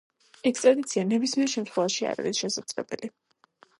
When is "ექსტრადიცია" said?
0.51-1.03